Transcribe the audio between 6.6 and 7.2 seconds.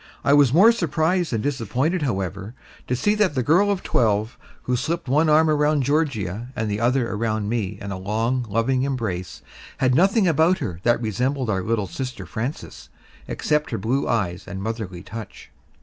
the other